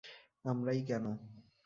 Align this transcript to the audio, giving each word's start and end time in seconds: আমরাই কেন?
আমরাই 0.45 0.79
কেন? 0.81 1.05